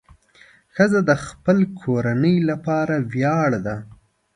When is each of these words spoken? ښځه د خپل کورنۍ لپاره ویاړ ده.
ښځه 0.75 0.99
د 1.09 1.11
خپل 1.25 1.57
کورنۍ 1.81 2.35
لپاره 2.49 2.95
ویاړ 3.13 3.51
ده. 3.65 3.75